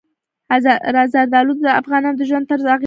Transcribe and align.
زردالو 1.13 1.53
د 1.65 1.67
افغانانو 1.81 2.19
د 2.19 2.21
ژوند 2.29 2.47
طرز 2.49 2.63
اغېزمنوي. 2.65 2.79